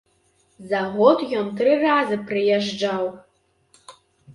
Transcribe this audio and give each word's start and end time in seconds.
За 0.71 0.79
год 0.95 1.21
ён 1.41 1.47
тры 1.61 1.77
разы 1.85 2.21
прыязджаў. 2.33 3.03